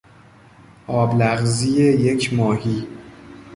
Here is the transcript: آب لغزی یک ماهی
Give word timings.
آب 0.87 1.19
لغزی 1.21 1.71
یک 1.83 2.33
ماهی 2.33 2.87